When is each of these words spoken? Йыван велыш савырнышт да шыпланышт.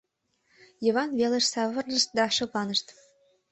Йыван 0.83 1.09
велыш 1.19 1.45
савырнышт 1.53 2.09
да 2.17 2.25
шыпланышт. 2.35 2.87